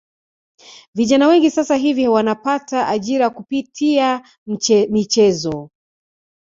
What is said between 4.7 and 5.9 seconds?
michezo